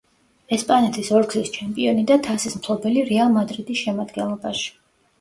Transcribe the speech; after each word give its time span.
ესპანეთის 0.55 1.11
ორგზის 1.17 1.53
ჩემპიონი 1.59 2.07
და 2.13 2.19
თასის 2.31 2.59
მფლობელი 2.63 3.07
„რეალ 3.13 3.39
მადრიდის“ 3.39 3.87
შემადგენლობაში. 3.87 4.71